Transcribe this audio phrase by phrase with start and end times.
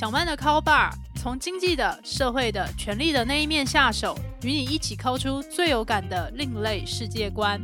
[0.00, 7.60] 小曼的 Call Bar 从经济的、社会的、权力的那一面下手，与你一起抠出最有感的另类世界观。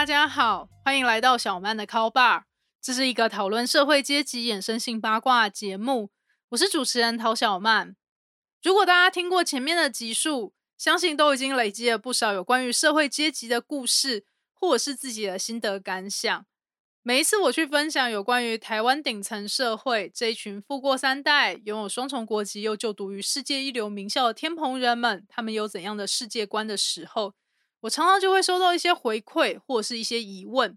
[0.00, 2.44] 大家好，欢迎来到小曼的 Call Bar。
[2.80, 6.08] 这是一个讨论社会阶级衍生性八卦节目，
[6.48, 7.94] 我是主持人陶小曼。
[8.62, 14.24] 如果大家听过前面的集数，相信都已经累积了不少有关于社会阶级的故事，
[14.54, 16.46] 或者是自己的心得感想。
[17.02, 27.34] 每一次我去分享有关于台湾顶层社会这一群富过三代、拥有双重国籍又就读于世界一流名校的天蓬人们，他们有怎样的世界观的时候，
[27.80, 30.76] 我常常就会收到一些回馈或者是一些疑问。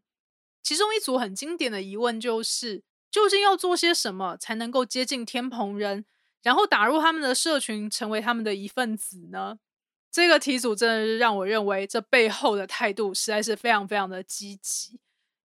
[0.62, 6.06] 其中一组很经典的疑问就是：究竟要做些什么才能够接近天蓬人，
[6.42, 9.60] 然后打入他们的社群，成为他们的一份子呢？
[10.10, 15.00] 这个题组真的是让我认为这背后的态度实在是非常非常的积极。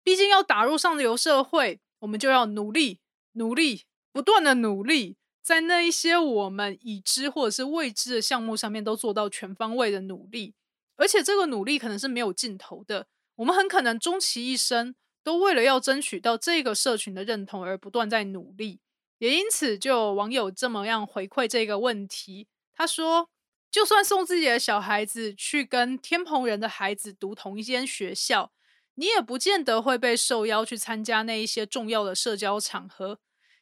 [0.05, 3.01] 毕竟要打入上流社会，我们就要努力、
[3.33, 10.55] 努力、不断的努力，在那一些我们已知或者是未知的项目上面都做到全方位的努力。
[10.99, 18.81] 而且这个努力可能是没有尽头的，我们很可能终其一生都为了要争取到这个社群的认同而不断在努力。
[19.19, 23.31] 也因此，就有网友这么样回馈这个问题，他说
[23.71, 28.53] ：“就算送自己的小孩子去跟天蓬人的孩子读同一间学校。”
[29.01, 33.21] 你也不见得会被受邀去参加那一些重要的社交场合，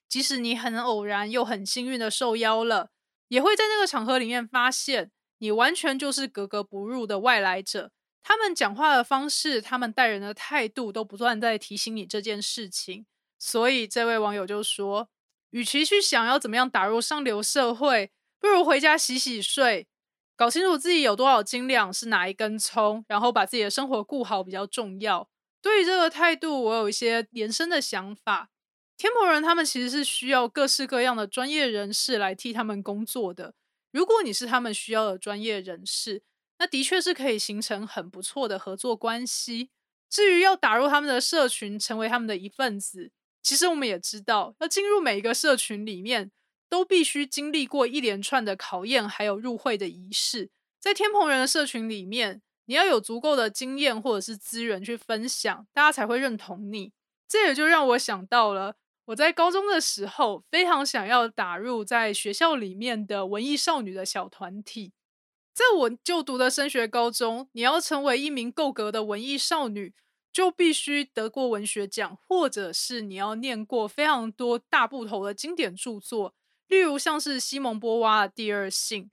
[0.09, 2.89] 即使你很偶然又很幸运的受邀了，
[3.29, 7.91] 也会在那个场合里面发现你完全就是格格不入的外来者。
[8.23, 13.07] 他们讲话的方式，他们待人的态度，都不断在提醒你这件事情。
[13.39, 15.09] 所以这位网友就说，
[15.51, 18.11] 与其去想要怎么样打入上流社会，
[18.41, 19.87] 不如回家洗洗睡。
[20.35, 25.29] 搞清楚自己有多少斤两是哪一根葱，然后把自己的生活顾好比较重要。
[25.63, 28.51] 对于这个态度，我有一些延伸的想法。
[28.97, 33.55] 天蓬人他们其实是需要各式各样的专业人士来替他们工作的。
[33.97, 36.23] 如果你是他们需要的专业人士，
[36.59, 39.71] 那的确是可以形成很不错的合作关系。
[40.11, 43.11] 至于要打入他们的社群，成为他们的一份子，
[43.43, 46.31] 其实我们也知道，要进入每一个社群里面。
[46.69, 50.51] 都必须经历过一连串的考验，还有入会的仪式。
[50.81, 56.93] 在天蓬人的社群里面，你要有足够的经验或者是资源去分享，大家才会认同你。
[57.29, 58.75] 这也就让我想到了
[59.07, 64.93] 我在高中的时候，非常想要打入在学校里面的文艺少女的小团体。
[65.55, 69.95] 在我就读的升学高中，你要成为一名够格的文艺少女，
[70.33, 76.35] 就必须得过文学奖，或者是你要念过非常多大部头的经典著作。
[76.67, 79.05] 例如像是西蒙波娃的《第二性》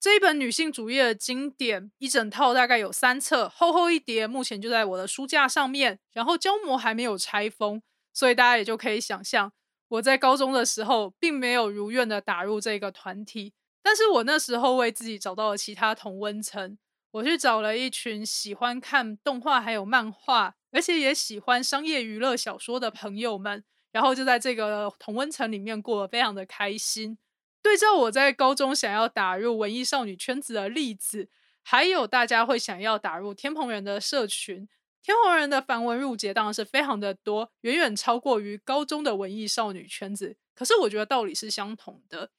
[0.00, 9.52] 这一本女性主义的经典，一整套大概有三册，厚厚一叠，目前就在我的书架上面，然后胶膜还没有拆封，所以大家也就可以想象，
[9.88, 16.78] 我在高中的时候并没有如愿的打入这个团体，但是我那时候为自己找到了其他同温层，
[17.12, 23.64] 我去找了一群喜欢看动画还有漫画，而且也喜欢商业娱乐小说的朋友们。
[23.90, 27.18] 然后就在这个同温层里面过得非常的开心。
[27.60, 31.28] 对照我在高中想要打入文艺少女圈子的例子，
[31.62, 34.66] 还有大家会想要打入天蓬人的社群，
[35.02, 40.36] 天蓬人的繁文缛节当然是非常的多，远远超过于高中的文艺少女圈子。
[40.54, 42.30] 可是我觉得道理是相同的。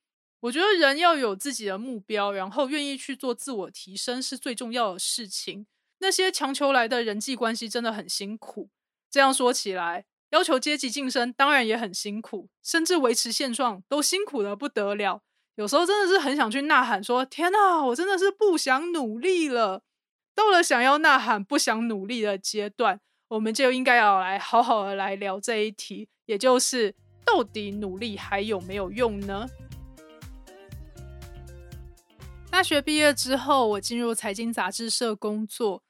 [0.41, 5.68] 我觉得人要有自己的目标，然后愿意去做自我提升是最重要的事情。
[6.00, 8.69] 那些强求来的人际关系真的很辛苦。
[9.09, 10.06] 这样说起来。
[10.31, 15.21] 要求阶级晋升当然也很辛苦，甚至维持现状都辛苦的不得了。
[15.57, 19.83] 有时候真的是很想去呐喊，说：“天哪，我真的是不想努力了。”
[20.35, 26.95] 到了想要呐喊、不想努力的阶段，我们就应该要来好好的来聊这一题，也就是
[27.25, 29.47] 到底努力还有没有用呢？
[32.50, 35.83] 大学毕业之后，我进入财经杂志社工作。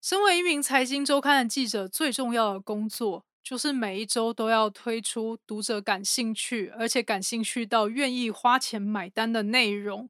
[0.00, 3.24] 身为一名财经周刊的记者，最重要的工作。
[3.42, 10.08] 就是每一周都要推出读者感兴趣，而且感兴趣到愿意花钱买单的内容。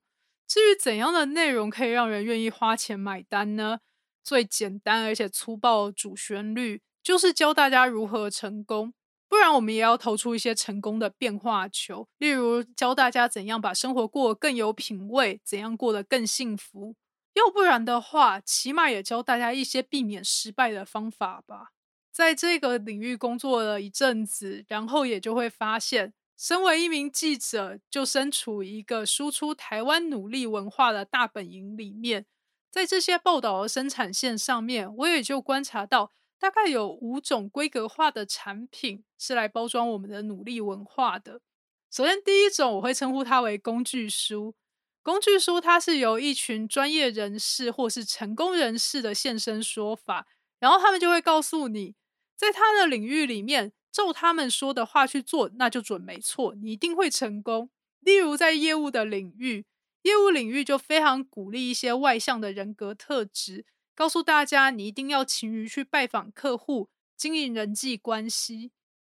[0.50, 3.78] 至于怎样的内容可以让人愿意花钱买单呢？
[4.24, 8.92] 最简单而且粗暴的主旋律就是教大家如何成功。
[9.28, 16.96] 不然我们也要投出一些成功的变化球，例如教大家怎样把生活过得更有品味，怎样过得更幸福。
[17.34, 21.68] 要不然的话，起码也教大家一些避免失败的方法吧。
[22.10, 32.24] 在这个领域工作了一阵子，然后也就会发现，身为一名记者，就身处一个输出台湾努力文化的大本营里面。
[32.70, 41.42] 在这些报道的生产线上面，我也就观察到，大概有五种规格化的产品是来包装我们的努力文化的。
[41.90, 44.54] 首先，第一种我会称呼它为工具书。
[45.02, 50.26] 工具书它是由一群专业人士或是成功人士的现身说法，
[50.58, 51.96] 然后他们就会告诉你。
[52.34, 57.70] 在他的领域里面，照他们说的话去做，那就准没错，你一定会成功。
[58.00, 59.66] 例如在业务的领域，
[60.02, 68.72] 业务领域就非常鼓励一些外向的人格特质，告诉大家你一定要勤于去拜访客户，经营人际关系。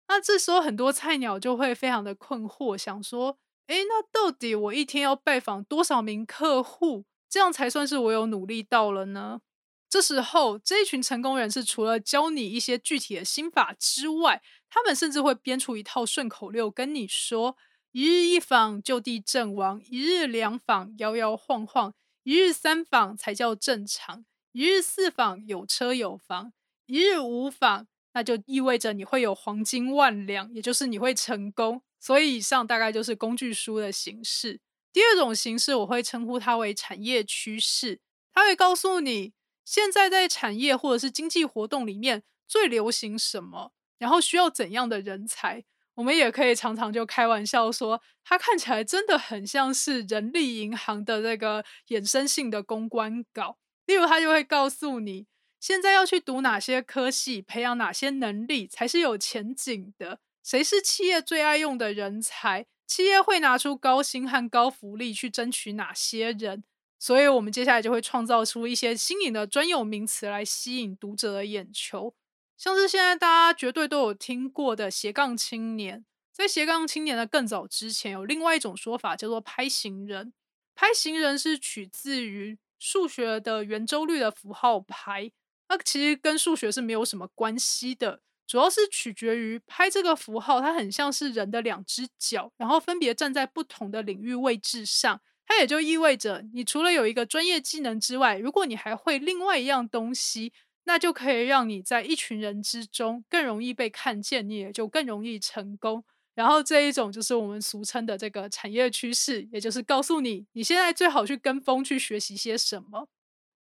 [0.09, 3.39] 那这时候很多菜鸟就会非常的困惑，想说：
[3.69, 9.41] 诶，那到底我一天要拜访多少名客户，这样才算是我有努力到了呢？
[9.89, 14.43] 这时候，这一群成功人士除了教你一些具体的心法之外，
[14.75, 17.59] 他们甚至会编出一套顺口溜，跟你说
[17.93, 21.93] ：“一日一访就地阵亡，一日两访摇摇晃晃，
[22.23, 26.55] 一日三访才叫正常，一日四访有车有房，
[26.87, 34.59] 一日五访那就意味着你会有黄金万两，也就是你会成功。”所以，以上大概就是工具书的形式。
[34.91, 38.01] 第二种形式，我会称呼它为产业趋势，
[38.33, 39.35] 它会告诉你。
[39.65, 43.73] 现在在产业或者是经济活动里面最流行什么？
[44.03, 45.63] 然后需要怎样的人才？
[45.95, 53.59] 我们也可以常常就开玩笑说，它看起来真的很像是人力银行的那个衍生性的公关稿。
[53.87, 55.29] 例如，他就会告诉你，
[55.61, 60.19] 现在要去读哪些科系，培养哪些能力才是有前景的？
[60.43, 62.67] 谁是企业最爱用的人才？
[62.89, 66.65] 企业会拿出高薪和高福利去争取哪些人？
[66.99, 72.15] 所以，我们接下来就会创造出一些新颖的专有名词来吸引读者的眼球，
[72.57, 76.05] 像是现在大家绝对都有听过的斜杠青年。
[76.33, 80.33] 在斜杠青年的更早之前，有另外一种说法叫做拍行人。
[80.75, 85.31] 拍行人是取自于数学的圆周率的符号拍，
[85.69, 95.21] 那其实跟数学是没有什么关系的，主要是取决于拍这个符号，它很像是人的两只脚，然后分别站在不同的领域位置上。
[95.45, 100.55] 它也就意味着，你除了有一个专业技能之外，如果你还会另外一样东西，
[100.85, 106.05] 那就可以让你在一群人之中更容易被看见，你也就更容易成功。
[106.35, 113.09] 然后这一种就是我们俗称的这个产业趋势，也就是告诉你，你现在最好去跟风去学习些什么。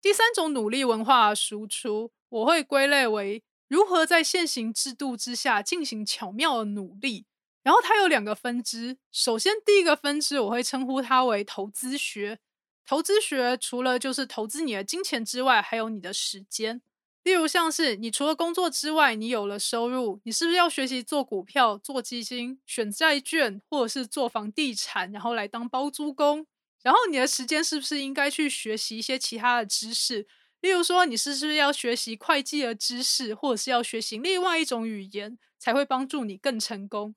[0.00, 7.26] 第三种努力文化输出，我会归类为如何在现行制度之下进行巧妙的努力。
[7.62, 12.40] 然后它有两个分支，首先第一个分支我会称呼它为投资学。
[12.84, 16.82] 投资学除了就是投资你的金钱之外，还有你的时间。
[17.22, 26.46] 例如像是你除了工作之外，你有了收入，你是不是要学习做股票、做基金、选债券，或者是做房地产，然后来当包租公？
[26.82, 30.26] 然后你的时间是不是应该去学习一些其他的知识？
[30.60, 37.14] 例如说你是不是要学习会计的知识，或者是要学习另外一种语言，才会帮助你更成功？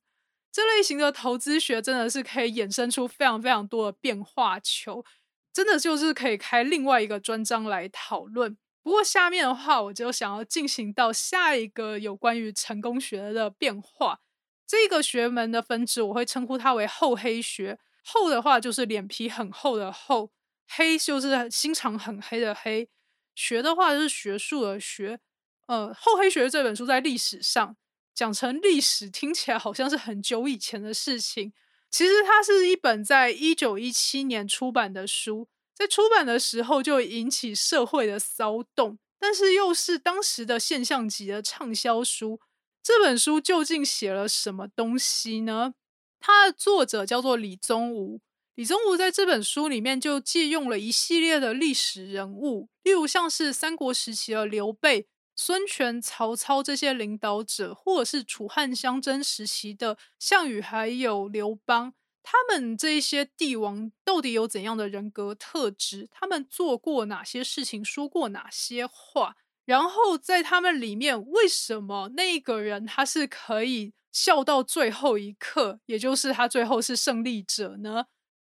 [0.51, 5.03] 这类型的投资学真的是可以衍生出非常非常多的变化球，
[5.51, 8.55] 真的就是可以开另外一个专章来讨论。
[8.85, 14.19] 不过下面的话，我就想要进行到下一个有关于成功学的变化。
[14.67, 17.79] 这个学门的分支，我会称呼它为厚黑学。
[18.03, 20.29] 厚的话就是脸皮很厚的厚，
[20.67, 22.87] 黑就是心肠很黑的黑。
[23.33, 25.19] 学的话就是学术的学。
[25.65, 27.75] 呃，厚黑学这本书在历史上。
[28.13, 31.51] 讲成历史听起来好像是很久以前的事情，
[31.89, 42.39] 其实它是一本在一九一七年出版的书，在出版的时候就引起社会的骚动，但是又是当时的现象级的畅销书。
[42.81, 45.73] 这本书究竟写了什么东西呢？
[46.19, 48.21] 它的作者叫做李宗吾，
[48.55, 55.07] 李宗吾在这本书里面就借用了一系列的历史人物，例如像是三国时期的刘备。
[55.37, 61.93] 孙权、曹操这些领导者，或者是楚汉相争时期的项羽，还有刘邦，
[62.25, 66.09] 他们这些帝王到底有怎样的人格特质？
[66.11, 67.85] 他们做过哪些事情？
[67.85, 69.35] 说过哪些话？
[69.63, 78.07] 然后在他们里面，为什么那个人他是可以笑到最后一刻，也就是他最后是胜利者呢？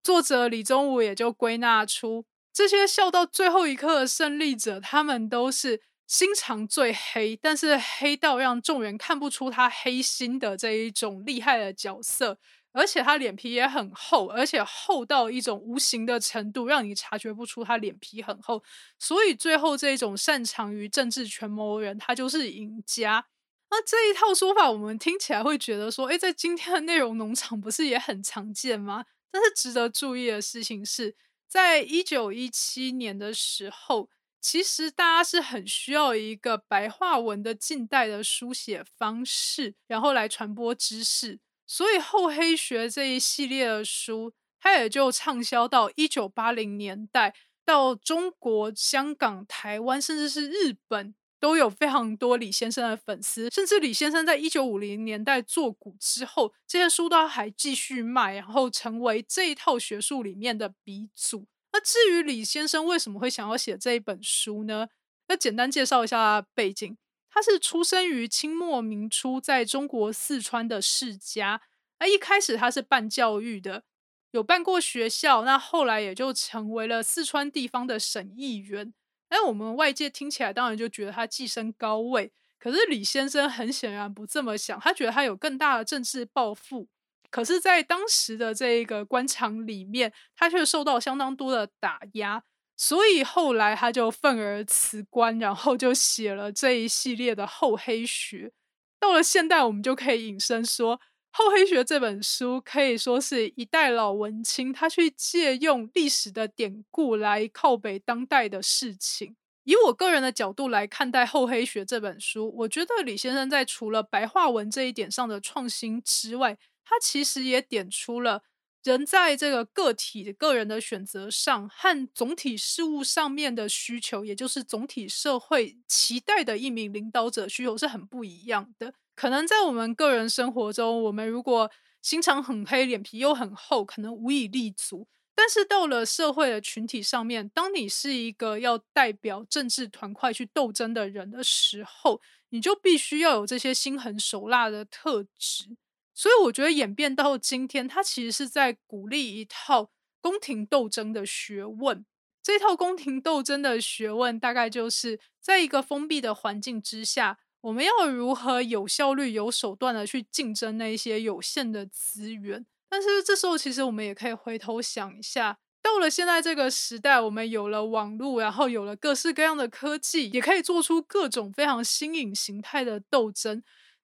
[0.03, 5.81] 作者李宗吾也就归纳出这些笑到最后一刻的胜利者，他们都是。
[6.07, 12.37] 心肠最黑，但是黑到让众人看不出他黑心的这一种厉害的角色，
[12.73, 18.63] 而且他脸皮也很厚，而且厚到一种无形的程度，让你察觉不出他脸皮很厚。
[18.97, 23.25] 所以最后这种擅长于政治权谋人，他就是赢家。
[23.69, 29.05] 那这一套说法，我们听起来会觉得说，哎，在今天的内容农场不是也很常见吗？
[29.31, 31.15] 但是值得注意的事情是，
[31.47, 34.09] 在一九一七年的时候，
[34.41, 41.39] 其实大家是很需要一个白话文的近代的书写方式，然后来传播知识。
[41.71, 51.15] 所以厚黑学这一系列的书，它也就畅销到一九八零年代，到中国、香港、台湾，甚至是日本。
[51.39, 61.47] 都有非常多李先生的粉丝，甚至李先生在一九五零年代做股之后，这些书都还继续卖，然后成为这一套学术里面的鼻祖。
[61.71, 64.89] 那至于李先生为什么会想要写这一本书呢？
[65.29, 66.95] 那简单介绍一下背景，
[67.31, 71.61] 他是出生于清末明初在中国四川的世家。
[71.99, 73.83] 那一开始他是办教育的，
[74.31, 78.93] 有办过学校，那后来也就成为了四川地方的省议员。
[79.29, 86.89] 但我们外界听起来当然就觉得他寄身高位，可是李先生很显然不这么想，他觉得他有更大的政治抱负。
[87.29, 92.43] 可是，在当时的这一个官场里面，他却受到相当多的打压，
[92.83, 98.51] 所以后来他就愤而辞官，然后就写了这一系列的厚黑学。
[98.99, 100.97] 到了现代，我们就可以引申说。
[101.29, 109.35] 《厚黑学》这本书可以说是一代老文青，他去借用历史的典故来靠北当代的事情。
[109.63, 118.41] 以我个人的角度来看待《厚黑学》这本书，我觉得李先生在除了白话文这一点上的创新之外，他其实也点出了
[118.83, 128.93] 人在这个个体个人的选择上和总体事物上面的需求，也就是总体社会期待的一名领导者需求是很不一样的。
[129.15, 131.69] 可能在我们个人生活中，我们如果
[132.01, 135.07] 心肠很黑、脸皮又很厚，可能无以立足。
[135.35, 142.19] 但是到了社会的群体上面，当你是一个要代表政治团块去斗争的人的时候，
[142.49, 145.77] 你就必须要有这些心狠手辣的特质。
[146.21, 149.89] 所以我觉得演变到今天，它其实是在鼓励一套
[150.21, 152.05] 宫廷斗争的学问。
[152.43, 157.39] 这套宫廷斗争的学问，大概就是在一个封闭的环境之下。
[157.61, 162.67] 我们要如何有效率、有手段的去竞争那些有限的资源？
[162.87, 173.63] 但是这时候，其实我们也可以回头想一下，到了现在这个时代，我们有了网络，然后有了各式各样的科技，也可以做出各种非常新颖形态的斗争。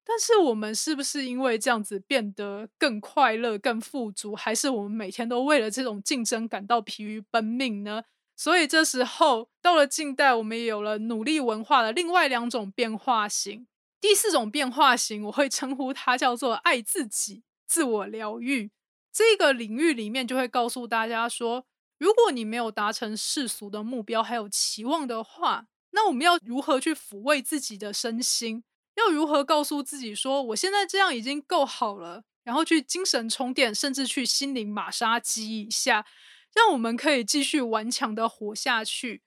[0.10, 8.04] 但是我们是不是因为这样子变得更快乐、更富足，还是我们每天都为了这种竞争感到疲于奔命呢？
[8.38, 13.68] 所以这时候到了近代，我们也有了努力文化的另外两种变化型。
[14.00, 18.72] 第四种变化型，我会称呼它叫做爱自己、自我疗愈。
[19.12, 21.66] 这个领域里面就会告诉大家说，
[21.98, 28.64] 如果你没有达成世俗的目标还有期望的话，那我们要如何去抚慰自己的身心？
[28.98, 32.24] 要如何告诉自己说，我现在这样已经够好了？
[32.44, 36.06] 然后去精神充电，甚至去心灵马杀鸡一下。
[36.54, 39.22] 让我们可以继续顽强的活下去。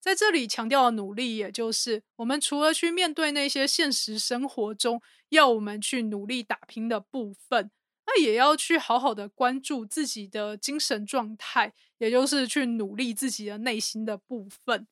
[0.00, 7.70] 在这里强调的努力，也就是我们除了去面对那些现实生活中要我们去努力打拼的部分，
[8.06, 14.88] 那也要去好好的关注自己的精神状态，也就是去努力自己的内心的部分。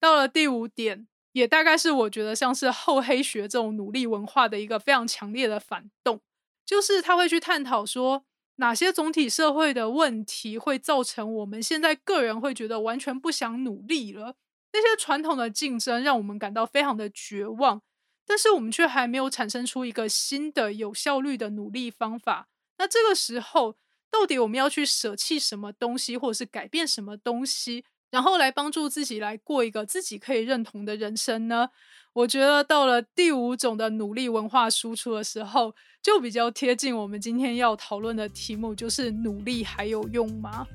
[0.00, 6.20] 到了第五点，也大概是我觉得像是厚黑学这种努力文化的一个非常强烈的反动，
[6.64, 8.24] 就是他会去探讨说。
[8.60, 14.34] 哪些总体社会的问题会造成我们现在个人会觉得完全不想努力了？
[14.72, 17.80] 那些传统的竞争让我们感到非常的绝望，
[18.26, 22.48] 但是我们却还没有产生出一个新的有效率的努力方法。
[22.78, 23.76] 那这个时候，
[24.10, 31.68] 到底我们要去舍弃什么东西，或者是改变什么东西，然后来帮助自己来过一个自己可以认同的人生呢？
[32.14, 40.66] 我觉得到了第五种的努力文化输出的时候，就比较贴近我们今天要讨论的题目，就是努力还有用吗？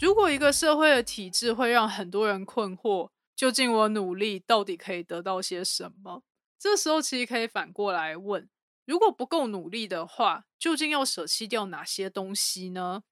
[0.00, 6.22] 如果一个社会的体制会让很多人困惑，究竟我努力到底可以得到些什么？
[6.58, 8.48] 这时候其实可以反过来问：
[8.86, 13.02] 如果不够努力的话，究竟要舍弃掉哪些东西呢？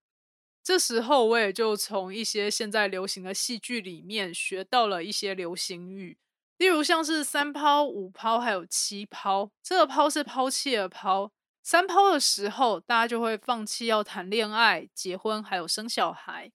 [0.68, 6.18] 这时候，我也就从一些现在流行的戏剧里面学到了一些流行语，
[6.58, 9.50] 例如像是三抛、五抛还有七抛。
[9.62, 11.32] 这个抛是抛弃的抛，
[11.62, 16.50] 三抛的时候，大家就会放弃要谈恋爱、结婚还有生小孩；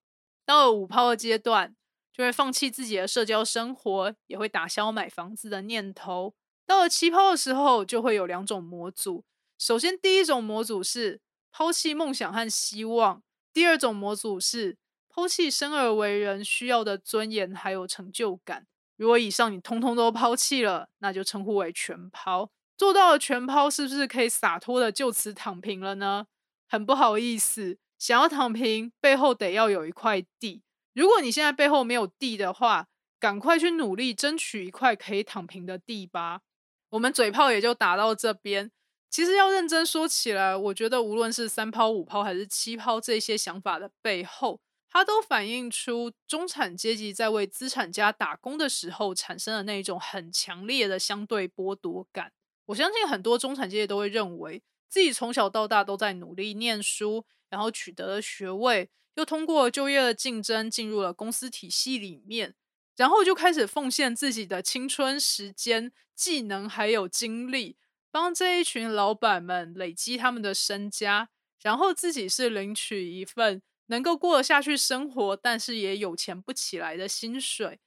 [0.45, 1.75] 到了五抛的阶段，
[2.15, 6.35] 就会放弃自己的社交生活，也会打消买房子的念头；
[6.67, 9.25] 到了七抛的时候，就会有两种模组。
[9.57, 11.19] 首先，第一种模组是
[11.51, 18.65] 抛弃梦想和希望；第二种模组是抛弃生而为人需要的尊严还有成就感。
[18.97, 22.49] 如果以上你通通都抛弃了，那就称呼为全抛。
[22.75, 26.25] 做到了全抛，是不是可以洒脱的就此躺平了呢？
[26.67, 30.63] 很不好意思，想要躺平，背后得要有一块地。
[30.93, 32.87] 如果你现在背后没有地的话，
[33.19, 36.41] 赶快去努力争取一块可以躺平的地吧。
[36.89, 38.71] 我们嘴炮也就打到这边。
[39.13, 52.31] 其实要认真说起来，我觉得无论是三抛、五抛还是七抛，这些想法的背后，它都反映出中产阶级在为资产家打工的时候产生的那一种很强烈的相对剥夺感。
[52.65, 62.55] 我相信很多中产阶级都会认为自己从小到大都在努力念书，然后取得了学位，又通过就业的竞争进入了公司体系里面，
[62.95, 67.77] 然后就开始奉献自己的青春时间、技能还有精力，
[68.13, 71.27] 帮这一群老板们累积他们的身家，
[71.61, 73.61] 然后自己是领取一份。
[73.87, 77.81] 能够过得下去生活，但是也有钱不起来的薪水，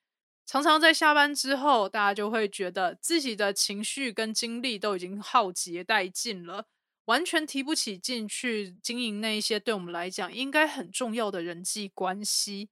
[0.44, 6.66] 常常在下班之后，大家就会觉得自己的情绪跟精力都已经耗竭殆尽了，
[7.06, 12.68] 完全提不起劲去经营那一些对我们来讲应该很重要的人际关系。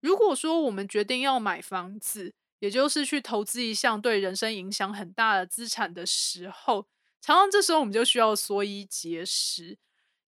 [0.00, 6.86] 如果说我们决定要买房子，也就是去投资一项对人生影响很大的资产的时候，
[7.20, 9.76] 常常这时候我们就需要缩衣节食。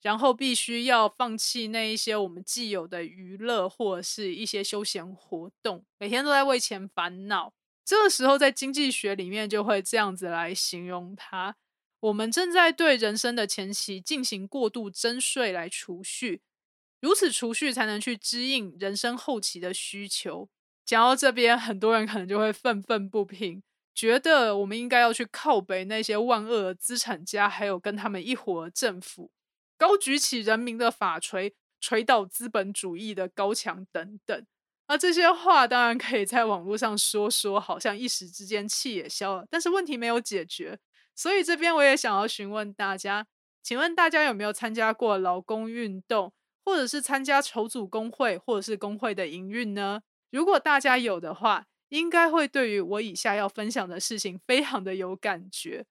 [0.01, 7.55] 然后必须要放弃那一些我们既有的娱乐或者是一些休闲活动，每天都在为钱烦恼。
[7.85, 11.55] 这个时候，在经济学里面就会这样子来形容它：
[12.01, 16.43] 我们正在对人生的前期进行过度征税来储蓄，
[17.01, 20.49] 如此储蓄才能去支应人生后期的需求。
[20.85, 23.63] 讲到这边，很多人可能就会愤愤不平，
[23.95, 29.31] 觉得我们应该要去靠北那些万恶的资产家，还有跟他们一伙的政府。
[29.79, 34.47] 高举起人民的法锤，锤倒资本主义的高墙等等。
[34.89, 40.79] 那这些话当然可以在网络上说说，好像一时之间气也消了，但是问题没有解决。
[41.15, 43.27] 所以这边我也想要询问大家，
[43.63, 46.33] 请问大家有没有参加过劳工运动，
[46.65, 50.03] 或者是参加筹组工会，或者是工会的营运呢？
[50.33, 55.85] 如果大家有的话，应该会对于我以下要分享的事情非常的有感觉。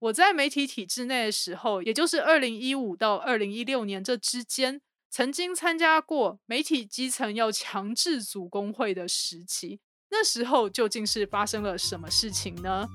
[0.00, 9.78] 我在媒体体制内的时候，也就是二零一五到二零一六年这之间，曾经参加过媒体基层要强制组工会的时期。
[10.10, 12.88] 那时候究竟是发生了什么事情呢？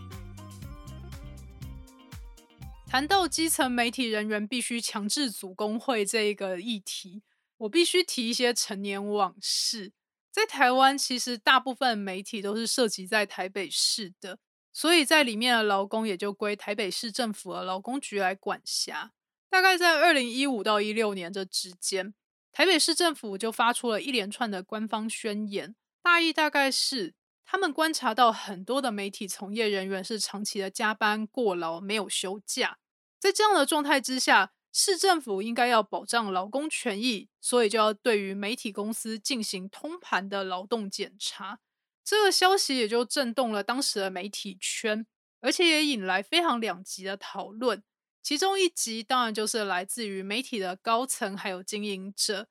[2.85, 7.23] 谈到基层媒体人员必须强制组工会这一个议题，
[7.59, 9.93] 我必须提一些陈年往事。
[10.39, 14.39] 在台湾，其实大部分媒体都是涉及在台北市的。
[14.71, 19.11] 所以在里面的劳工也就归台北市政府的劳工局来管辖。
[19.49, 22.13] 大概在二零一五到一六年这之间，
[22.53, 32.77] 台北市政府就发出了一连串的官方宣言，大意大概是他们观察到很多的媒体从业人员是长期的加班过劳，没有休假。
[33.19, 41.59] 在这样的状态之下，市政府应该要保障劳工权益，所以就要对于媒体公司进行通盘的劳动检查。
[42.03, 45.05] 这个消息也就震动了当时的媒体圈，
[45.41, 47.83] 而且也引来非常两极的讨论。
[48.21, 52.47] 其中一极当然就是来自于媒体的高层还有经营者。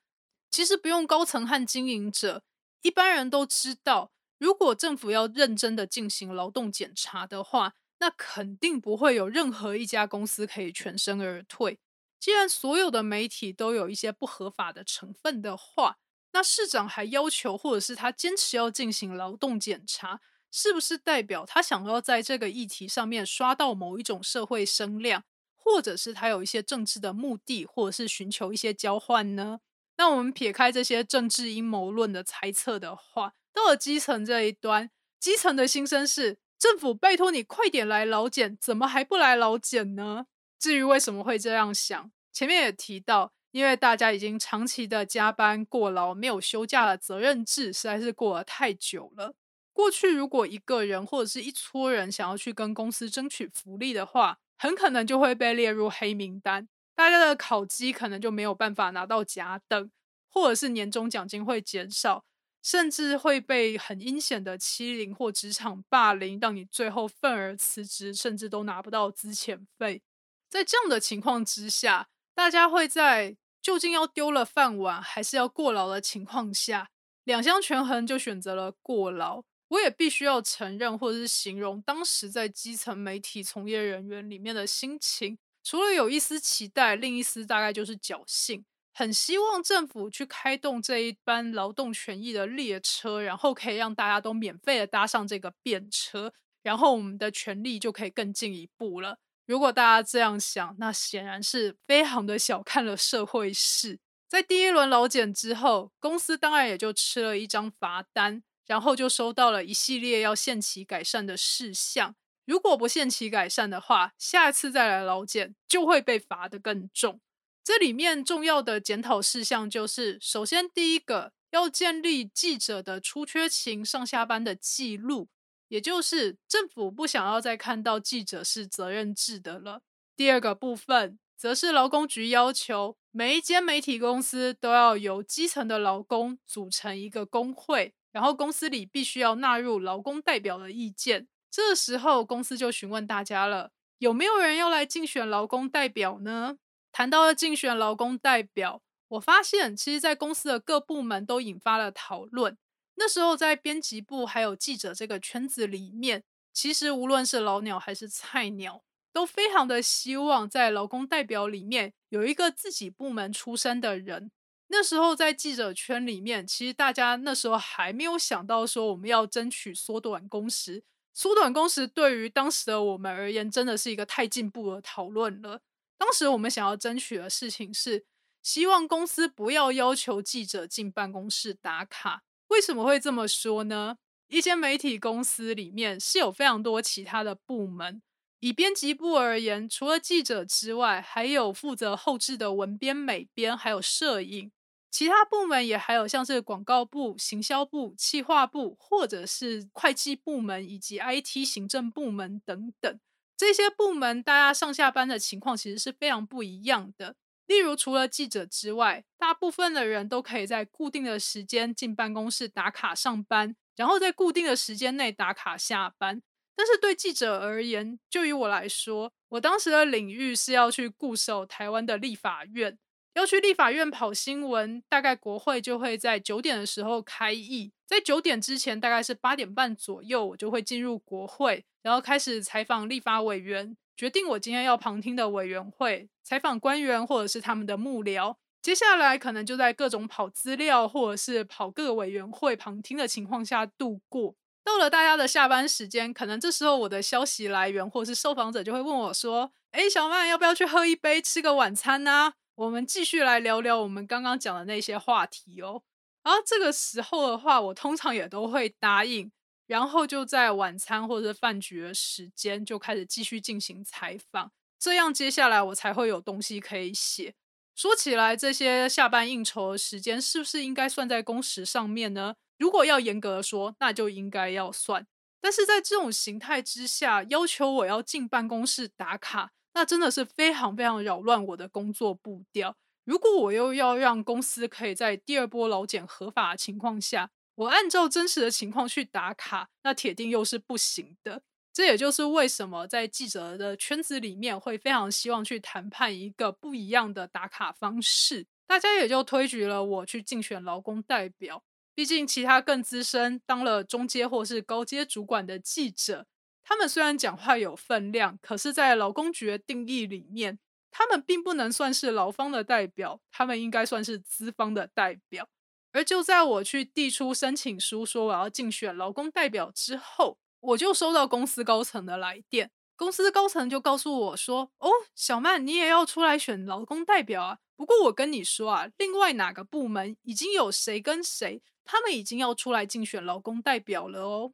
[0.50, 2.42] 其实不用高层和经营者，
[2.83, 11.78] 一般人都知道，如果政府要认真的进行劳动检查的话，那肯定不会有任何一家公司可以全身而退。
[12.20, 15.98] 既然所有的媒体都有一些不合法的成分的话，
[16.33, 29.61] 那市长还要求，或者是他坚持要进行劳动检查，是不是代表他想要在这个议题上面刷到某一种社会声量，或者是他有一些政治的目的，或者是寻求一些交换呢？
[29.96, 40.26] 那我们撇开这些政治阴谋论的猜测的话，到了基层这一端，基层的心声是：政府拜托你快点来劳检，怎么还不来劳检呢？
[40.58, 43.32] 至于为什么会这样想，前面也提到。
[43.50, 49.34] 因为大家已经长期的加班过劳，没有休假的责任制实在是过了太久了。
[49.72, 59.90] 过去如果一个人或者是一撮人想要去跟公司争取福利的话，很可能就会被列入黑名单，大家的考绩可能就没有办法拿到甲等，
[60.28, 62.26] 或者是年终奖金会减少，
[62.62, 70.02] 甚至会被很阴险的欺凌或职场霸凌，让你最后愤而辞职，甚至都拿不到资遣费。
[70.48, 72.08] 在这样的情况之下。
[72.34, 76.88] 大家会在究竟要丢了饭碗还是要过劳的情况下，
[77.24, 79.42] 两相权衡就选择了过劳。
[79.70, 96.32] 我也必须要承认，或者是形容当时在基层媒体从业人员里面的心情，除了有一丝期待，另一丝大概就是侥幸，很希望政府去开动这一班劳动权益的列车，然后可以让大家都免费的搭上这个便车，
[96.62, 99.18] 然后我们的权利就可以更进一步了。
[99.48, 103.98] 如果大家这样想，那显然是非常的小看了社会事。
[104.28, 108.44] 在第一轮劳检之后，公司当然也就吃了一张罚单。
[108.68, 117.18] 然后就收到了一系列要限期改善的事项，如果不限期改善的话，下一次再来劳检就会被罚得更重。
[117.64, 125.28] 这里面重要的检讨事项就是：首先，第一个要建立记者的出缺勤、上下班的记录，
[125.68, 129.83] 也就是政府不想要再看到记者是责任制的了。
[130.16, 137.94] 第二个部分，则是劳工局要求每一间媒体公司都要由基层的劳工组成一个工会。
[138.11, 146.57] 然后公司里必须要纳入劳工代表的意见，这时候公司就询问大家了：有没有人要来竞选劳工代表呢？
[146.90, 152.57] 谈到了竞选劳工代表，我发现其实，在公司的各部门都引发了讨论。
[152.98, 158.82] 那时候在编辑部还有记者这个圈子里面，其实无论是老鸟还是菜鸟，
[159.12, 164.32] 都非常的希望在劳工代表里面有一个自己部门出身的人。
[164.66, 170.82] 那时候在记者圈里面，其实大家那时候还没有想到说我们要争取缩短工时。
[171.14, 175.62] 缩短工时对于当时的我们而言，真的是一个太进步的讨论了。
[175.96, 178.04] 当时我们想要争取的事情是，
[178.42, 182.24] 希望公司不要要求记者进办公室打卡。
[182.48, 183.96] 为什么会这么说呢？
[184.28, 188.02] 一间媒体公司里面是有非常多其他的部门。
[188.40, 194.52] 以编辑部而言，除了记者之外，还有负责后置的文编、美编，还有摄影。
[194.90, 203.00] 其他部门也还有像是广告部、行销部、企划部，或者是会计部门以及 IT 行政部门等等。
[203.37, 207.16] 这些部门大家上下班的情况其实是非常不一样的。
[207.48, 216.22] 例如，除了记者之外，大部分的人都可以在固定的时间进办公室打卡上班，然后在固定的时间内打卡下班。
[216.54, 222.78] 但是对记者而言，就以我来说，我当时的领域是要去固守台湾的立法院。
[223.14, 238.37] 要去立法院跑新闻，大概国会就会在九点的时候开议，在九点之前，大概是八点半左右，我就会进入国会，然后开始采访立法委员，决定我今天要旁听的委员会，采访官员或者是他们的幕僚。
[238.62, 244.37] 接下来可能就在各种跑资料或者是跑各个委员会旁听的情况下度过。
[244.62, 255.82] 到了大家的下班时间，可能这时候我的消息来源或者是受访者就会问我说：“哎，小曼，要不要去喝一杯，吃个晚餐呢？”我们继续来聊聊我们刚刚讲的那些话题哦。
[256.22, 259.32] 然后这个时候的话，我通常也都会答应，
[259.68, 267.35] 然后就在晚餐或者饭局的时间就开始继续进行采访，这样接下来我才会有东西可以写。
[267.76, 272.35] 说起来，这些下班应酬的时间是不是应该算在工时上面呢？
[272.59, 275.07] 如果要严格的说，那就应该要算。
[275.40, 279.52] 但是在这种形态之下，要求我要进办公室打卡。
[279.74, 282.74] 那真的是非常非常扰乱我的工作步调。
[283.04, 291.42] 如果我又要让公司可以在第二波劳检合法的情况下，我按照真实的情况去打卡，那铁定又是不行的。
[291.72, 298.46] 这也就是为什么在记者的圈子里面会非常希望去谈判一个不一样的打卡方式。
[298.66, 301.64] 大家也就推举了我去竞选劳工代表。
[301.96, 306.26] 毕竟其他更资深、当了中阶或是高阶主管的记者。
[306.62, 310.60] 他们虽然讲话有分量，可是，在劳工局的定义里面，
[310.92, 315.48] 他们并不能算是劳方的代表，他们应该算是资方的代表。
[315.92, 322.70] 而就在我去递出申请书，说我要竞选劳工代表之后，我就收到公司高层的来电。
[322.96, 327.59] 公司高层就告诉我说：“哦，小曼，你也要出来选劳工代表啊？
[327.77, 334.53] 不过我跟你说啊，另外哪个部门已经有谁跟谁，他们已经要出来竞选劳工代表了哦。”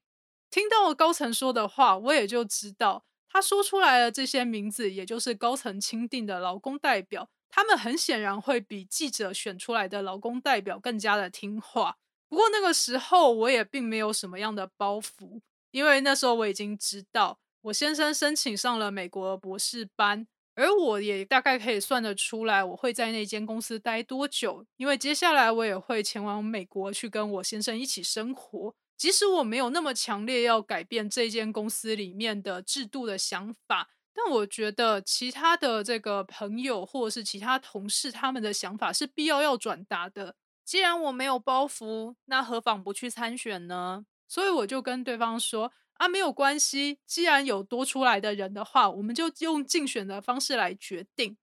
[0.50, 7.30] 听到高层说的话，我也就知道他说出来的这些名字，也就是高层钦定的劳工代表。
[7.54, 11.98] 他们很显然会比记者选出来的劳工代表更加的听话。
[12.28, 15.40] 不过那个时候，我也并没有什么样的包袱，
[15.70, 28.74] 因为那时候我已经知道我先生申请上了美国博士班，而我也大概可以算得出来我会在那间公司待多久，因为接下来我也会前往美国去跟我先生一起生活。
[28.96, 40.36] 即使我没有那么强烈要改变这间公司里面的制度的想法，但我觉得其他的这个朋友或者是其他同事他们的想法是必要要转达的。
[40.64, 44.06] 既然我没有包袱，那何妨不去参选呢？
[44.28, 51.36] 所以我就跟对方说啊，没有关系，既然有多出来的人的话，我们就用竞选的方式来决定。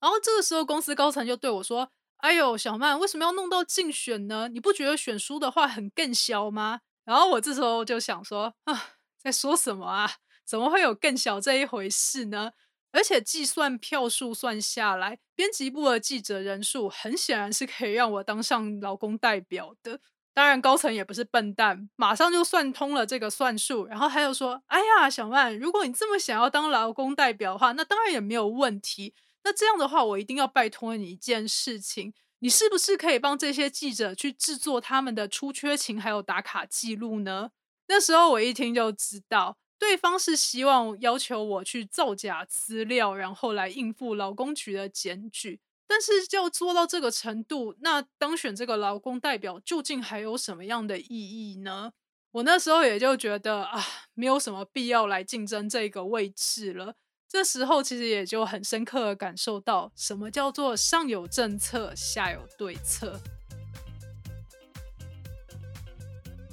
[0.00, 4.48] 然后这个时候，公司高层就对我说：“哎呦，小曼，为什么要弄到竞选呢？
[4.48, 10.08] 你不觉得选输的话很更小吗？”然后我这时候就想说啊，在说什么啊？
[10.48, 12.52] 怎么会有更小这一回事呢？
[12.90, 20.00] 而且计算票数算下来，编辑部的记者人数很显然是可以让我当上劳工代表的。
[20.32, 23.84] 当然，高层也不是笨蛋，马上就算通了这个算术。
[23.86, 29.12] 然后他又说：“哎呀，小曼，如果你这么想要当劳工代表的话，那当然也没有问题。
[29.44, 37.50] 那这样的话，我一定要拜托你一件事情，你是不是可以帮这些记者去制作他们的出缺勤还有打卡记录呢？”
[37.88, 39.58] 那时候我一听就知道。
[39.78, 45.60] 对方是希望要求我去造假资料，然后来应付劳工局的检举。
[45.86, 51.92] 但是就做到这个程度，那当选这个劳工代表究竟还有什么样的意义呢？
[52.32, 56.94] 我那时候也就觉得啊，没有什么必要来竞争这个位置了。
[57.26, 63.18] 这时候其实也就很深刻的感受到，什么叫做上有政策，下有对策。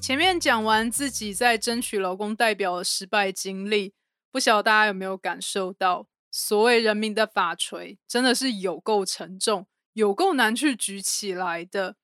[0.06, 3.96] 前面讲完自己在争取劳工代表的失败经历，
[4.32, 11.96] 不晓得大家有没有感受到，所谓人民的法锤真的是有够沉重，有够难去举起来的。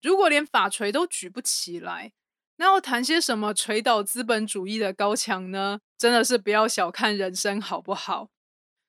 [0.00, 2.12] 如果连法锤都举不起来，
[2.58, 5.80] 那要谈些什么锤倒资本主义的高墙呢？
[5.98, 8.30] 真的是不要小看人生，好不好？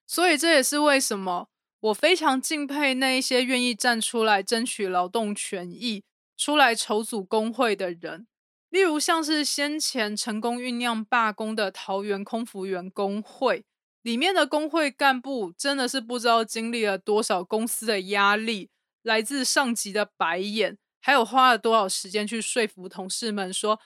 [0.05, 6.03] 所以这也是为什么我非常敬佩那一些愿意站出来争取劳动权益、
[6.37, 8.27] 出来筹组工会的人。
[8.71, 13.65] 例如，像是先前成功酝酿罢工的桃园空服员工会
[14.01, 18.69] 里面的工会干部，真的是不知道经历了多少公司的压力，
[19.03, 23.79] 来自上级的白眼，还有花了多少时间去说服同事们说，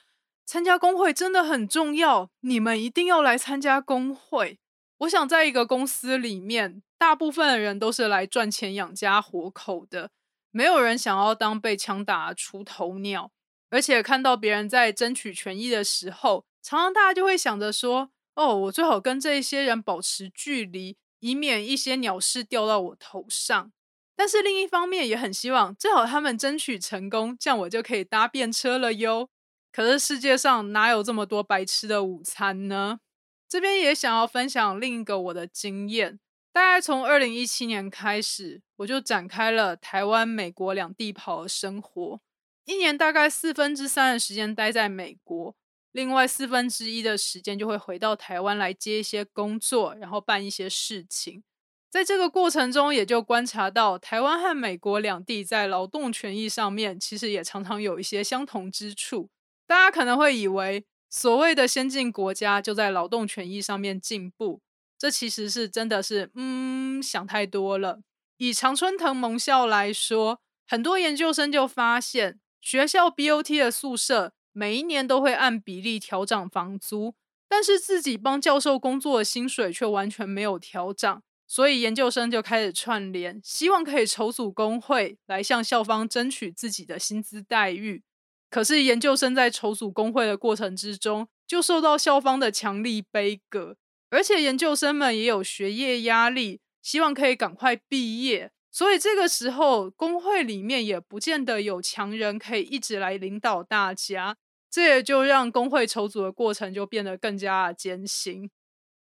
[0.46, 4.60] 参加工会真的很重要，你们一定要来参加工会。
[4.98, 10.10] 我想，在一个公司里面，大部分的人都是来赚钱养家活口的，
[10.52, 13.32] 没有人想要当被枪打出头鸟。
[13.70, 23.72] 而且看到别人在争取权益的时候，常常大家就会想着说：“哦，我最好跟这些人保持距离，以免一些鸟事掉到我头上。”
[24.18, 29.28] 但是另一方面也很希望最好他们争取成功，这样我就可以搭便车了哟。
[29.70, 33.00] 可是世界上哪有这么多白吃的午餐呢？
[33.46, 36.18] 这边也想要分享另一个我的经验，
[36.50, 42.20] 大概从二零一七年开始，我就展开了台湾、美国两地跑的生活。
[42.66, 45.54] 一年大概四分之三的时间待在美国，
[45.92, 51.44] 另外四分之一的时间就会回到台湾来接一些工作，然后办一些事情。
[51.88, 59.30] 在这个过程中，也就观察到台湾和美国两地在劳动权益上面，其实也常常有一些相同之处。
[59.64, 64.60] 大家可能会以为，所谓的先进国家就在劳动权益上面进步，
[64.98, 68.00] 这其实是真的是，嗯，想太多了。
[68.38, 72.40] 以常春藤盟校来说，很多研究生就发现。
[72.60, 77.14] 学校 BOT 的宿舍每一年都会按比例调涨房租，
[77.48, 88.02] 但是自己帮教授工作的薪水却完全没有调涨，所以研究生就开始串联，希望可以筹组工会来向校方争取自己的薪资待遇。
[88.48, 93.76] 可是研究生在筹组工会的过程之中，就受到校方的强力背革，
[94.10, 98.52] 而且研究生们也有学业压力，希望可以赶快毕业。
[98.76, 104.36] 所以这个时候，工会里面也不见得有强人可以一直来领导大家，
[104.70, 108.50] 这也就让工会筹组的过程就变得更加艰辛。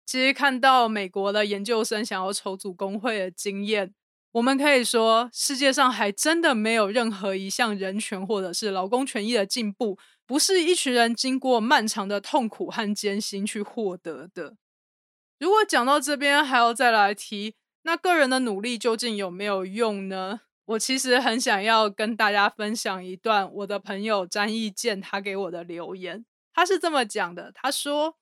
[0.06, 3.92] 其实看到美国的研究生想要筹组工会的经验，
[4.34, 14.56] 我们可以说，世界上还真的没有任何一项人权或者是劳工权益的进步，不是一群人经过漫长的痛苦和艰辛去获得的。
[15.40, 17.56] 如果讲到这边，还要再来提。
[17.84, 20.42] 那个人的努力究竟有没有用呢？
[20.66, 26.26] 我其实很想要跟大家分享一段我的朋友詹义健他给我的留言。
[26.54, 28.16] 他是这么讲的：他说，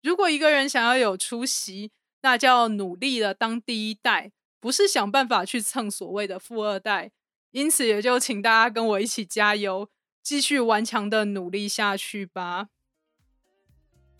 [0.00, 1.90] 如果一个人想要有出息，
[2.22, 7.10] 那叫努力的当第一代，不是想办法去蹭所谓的富二代。
[7.50, 9.88] 因此，也就请大家跟我一起加油，
[10.22, 12.68] 继续顽强的努力下去吧。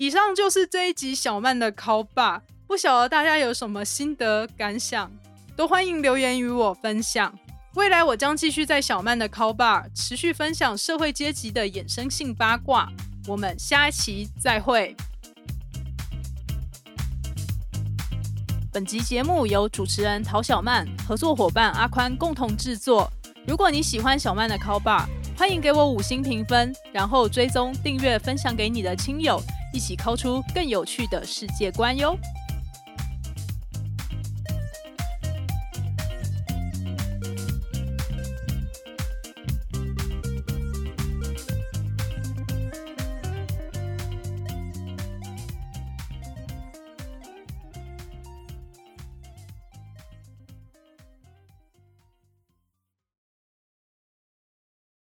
[0.01, 2.41] 以上就是这一集小曼的 call 吧。
[2.67, 5.13] 不晓得大家有什么心得感想，
[5.55, 7.39] 都欢迎留言与我分享。
[7.75, 12.91] 未来我将继续在小曼的 Call Bar 持续分享社会阶级的衍生性八卦。
[13.29, 14.97] 我们下一期再会。
[18.73, 23.13] 本集节目由主持人陶小曼、合作伙伴阿宽共同制作。
[23.47, 25.05] 如果你喜欢小曼的 Call Bar，
[25.41, 29.41] 欢迎给我五星评分，然后追踪、订阅、分享给你的亲友，
[29.73, 32.15] 一起抠出更有趣的世界观哟。